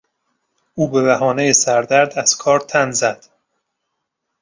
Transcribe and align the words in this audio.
او 0.73 0.91
به 0.91 1.01
بهانهٔ 1.03 1.53
سردرد 1.53 2.19
از 2.19 2.35
کار 2.37 2.59
تن 2.59 2.91
زد. 2.91 3.25